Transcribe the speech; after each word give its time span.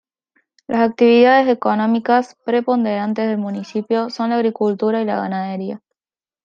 Las 0.65 0.89
actividades 0.89 1.47
económicas 1.47 2.35
preponderantes 2.43 3.27
del 3.27 3.37
municipio 3.37 4.09
son 4.09 4.31
la 4.31 4.37
agricultura 4.37 4.99
y 4.99 5.05
la 5.05 5.17
ganadería. 5.17 5.83